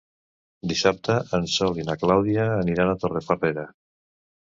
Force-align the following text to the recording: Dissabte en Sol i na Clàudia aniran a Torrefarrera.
Dissabte 0.69 1.17
en 1.37 1.43
Sol 1.55 1.77
i 1.81 1.85
na 1.89 1.95
Clàudia 2.03 2.47
aniran 2.63 2.95
a 2.95 2.97
Torrefarrera. 3.05 3.67